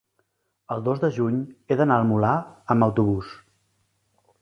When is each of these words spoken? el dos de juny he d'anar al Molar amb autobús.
el 0.75 0.81
dos 0.87 1.03
de 1.03 1.09
juny 1.17 1.37
he 1.73 1.79
d'anar 1.83 1.99
al 2.01 2.09
Molar 2.15 2.35
amb 2.77 2.91
autobús. 2.91 3.35